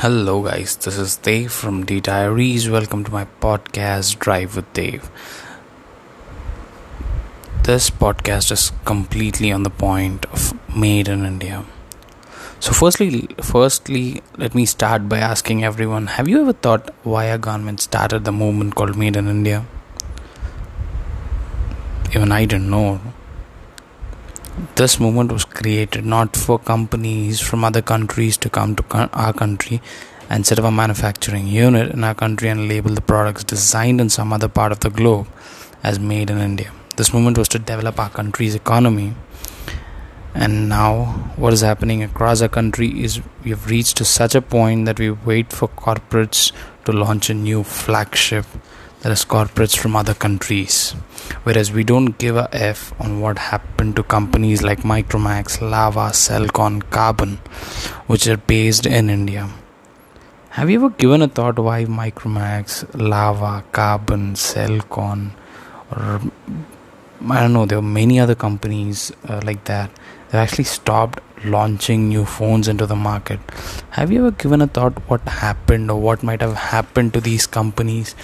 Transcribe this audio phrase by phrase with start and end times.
[0.00, 0.76] Hello, guys.
[0.76, 2.68] This is Dave from D Diaries.
[2.68, 5.08] Welcome to my podcast, Drive with Dave.
[7.62, 11.64] This podcast is completely on the point of made in India.
[12.60, 17.38] So, firstly, firstly, let me start by asking everyone: Have you ever thought why our
[17.38, 19.64] government started the movement called Made in India?
[22.14, 23.00] Even I didn't know
[24.76, 29.82] this movement was created not for companies from other countries to come to our country
[30.30, 34.08] and set up a manufacturing unit in our country and label the products designed in
[34.08, 35.26] some other part of the globe
[35.82, 36.72] as made in India.
[36.96, 39.14] This movement was to develop our country's economy.
[40.34, 44.42] And now, what is happening across our country is we have reached to such a
[44.42, 46.52] point that we wait for corporates
[46.86, 48.46] to launch a new flagship
[49.00, 50.92] that is corporates from other countries.
[51.44, 56.82] Whereas we don't give a f on what happened to companies like micromax lava Celkon
[56.96, 57.36] Karbonn
[58.06, 59.48] which are based in india.
[60.50, 65.30] Have you ever given a thought why micromax lava Karbonn Celkon
[65.90, 66.20] or
[67.34, 69.90] i don't know there are many other companies uh, like that
[70.30, 73.40] that actually stopped launching new phones into the market?
[73.90, 77.46] Have you ever given a thought what happened or what might have happened to these
[77.46, 78.14] companies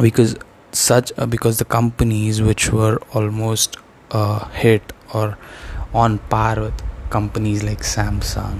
[0.00, 0.36] because
[0.72, 3.76] such uh, because the companies which were almost
[4.10, 5.38] uh, hit or
[5.94, 8.58] on par with companies like Samsung,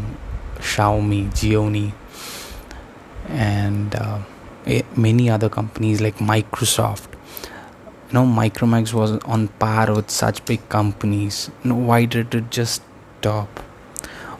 [0.59, 1.93] Xiaomi, Xiaomi,
[3.29, 4.21] and uh,
[4.97, 7.09] many other companies like Microsoft.
[8.09, 11.51] You know, Micromax was on par with such big companies.
[11.65, 12.83] You know, why did it just
[13.19, 13.61] stop?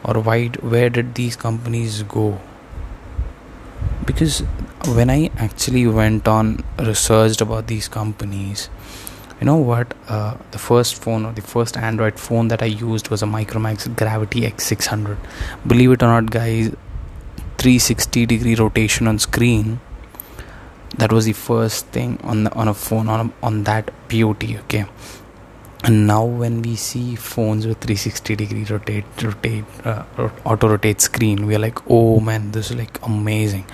[0.05, 0.49] Or why?
[0.75, 2.41] Where did these companies go?
[4.07, 4.41] Because
[4.95, 8.71] when I actually went on researched about these companies,
[9.41, 9.93] you know what?
[10.09, 13.95] Uh, the first phone or the first Android phone that I used was a Micromax
[13.97, 15.19] Gravity X600.
[15.67, 16.69] Believe it or not, guys,
[17.59, 19.81] 360 degree rotation on screen.
[20.97, 24.57] That was the first thing on the, on a phone on a, on that beauty.
[24.59, 24.87] Okay,
[25.85, 30.05] and now when we see phones with 360 degree rotate rotate uh,
[30.45, 33.67] auto rotate screen, we are like, oh man, this is like amazing.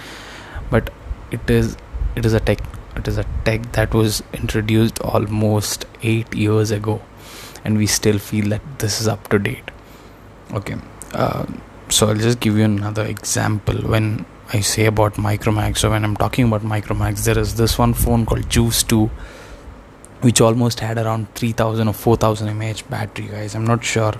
[0.70, 0.90] But
[1.30, 1.76] it is
[2.16, 2.58] it is a tech
[2.96, 7.00] it is a tech that was introduced almost 8 years ago.
[7.64, 9.70] And we still feel that this is up to date.
[10.52, 10.76] Okay
[11.14, 11.46] uh,
[11.88, 13.74] so i'll just give you another example.
[13.76, 17.94] When i say about micromax so when i'm talking about micromax there is this one
[17.94, 19.10] phone called juice 2
[20.22, 23.54] which almost had around 3000 or 4000 mAh battery guys.
[23.54, 24.14] I'm not sure.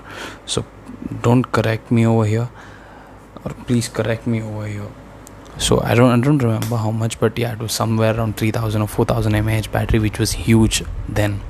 [0.45, 0.65] So
[1.21, 2.49] don't correct me over here.
[3.45, 4.91] Or please correct me over here.
[5.57, 8.81] So I don't I don't remember how much but yeah it was somewhere around 3000
[8.81, 11.41] or 4000 mAh battery which was huge then.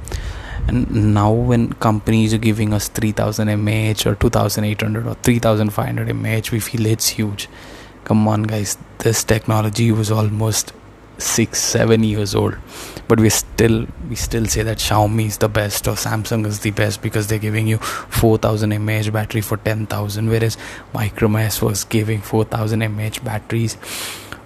[0.68, 6.60] And now when companies are giving us 3000 mAh or 2800 or 3500 mAh we
[6.60, 7.50] feel it's huge.
[8.04, 8.78] Come on guys.
[9.00, 10.74] This technology was almost
[11.18, 12.56] 6 7 years old.
[13.08, 16.72] But we still we still say that Xiaomi is the best or Samsung is the
[16.72, 20.58] best because they're giving you 4000 mAh battery for 10000 whereas
[20.94, 23.78] Micromax was giving 4000 mAh batteries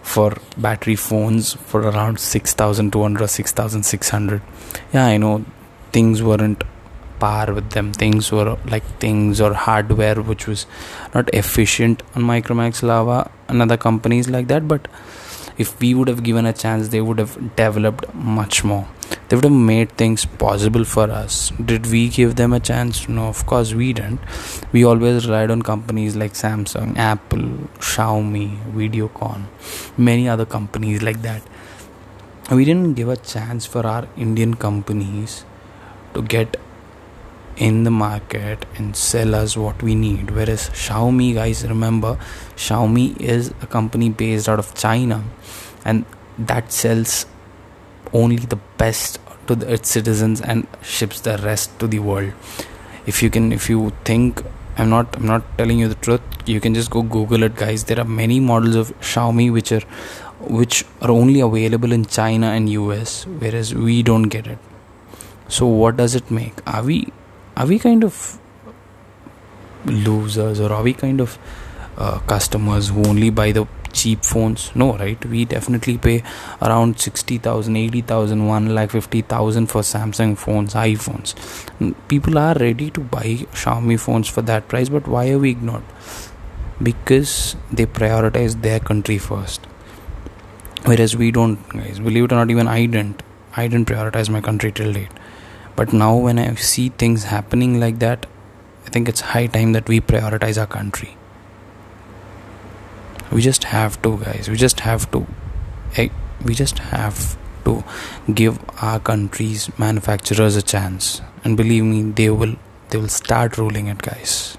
[0.01, 4.41] for battery phones for around 6200 or 6600
[4.93, 5.43] yeah i know
[5.91, 6.63] things weren't
[7.19, 7.93] par with them.
[7.93, 10.65] Things were like things or hardware which was
[11.13, 14.87] not efficient on micromax lava and other companies like that but
[15.57, 18.87] if we would have given a chance they would have developed much more.
[19.27, 21.51] They would have made things possible for us.
[21.63, 23.09] Did we give them a chance?
[23.09, 24.19] No of course we didn't.
[24.71, 27.47] We always relied on companies like samsung apple
[27.79, 29.43] xiaomi videocon
[29.97, 31.41] many other companies like that.
[32.51, 35.43] We didn't give a chance for our indian companies
[36.13, 36.57] to get
[37.57, 40.31] in the market and sell us what we need.
[40.31, 42.17] Whereas xiaomi guys remember
[42.55, 45.23] xiaomi is a company based out of china
[45.83, 46.05] and
[46.37, 47.25] that sells
[48.13, 52.33] only the best to the, its citizens and ships the rest to the world.
[53.05, 54.43] If you can if you think
[54.77, 57.85] i'm not i'm not telling you the truth you can just go google it guys.
[57.85, 59.85] There are many models of xiaomi which are
[60.39, 64.59] which are only available in china and us whereas we don't get it.
[65.47, 66.55] So what does it make?
[66.67, 67.11] Are we
[67.57, 68.39] are we kind of
[69.85, 71.39] losers or are we kind of
[71.97, 74.71] uh, customers who only buy the cheap phones?
[74.75, 75.25] No right?
[75.25, 76.23] We definitely pay
[76.61, 81.33] around 60000 80000 1 lakh 50000 for samsung phones iphones.
[82.07, 83.27] People are ready to buy
[83.63, 85.83] xiaomi phones for that price but why are we ignored?
[86.81, 89.65] Because they prioritize their country first.
[90.85, 91.99] Whereas we don't guys.
[91.99, 93.23] Believe it or not even i didn't.
[93.55, 95.09] I didn't prioritize my country till date
[95.77, 98.25] but now when i see things happening like that
[98.85, 101.17] i think it's high time that we prioritize our country.
[103.31, 104.49] We just have to guys.
[104.49, 105.25] We just have to
[105.97, 106.09] eh,
[106.45, 107.83] we just have to
[108.33, 111.21] give our country's manufacturers a chance.
[111.43, 112.55] And believe me they will
[112.89, 114.57] they will start ruling it guys.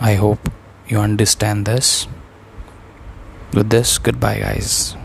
[0.00, 0.50] I hope
[0.88, 2.08] you understand this.
[3.52, 4.96] With this goodbye guys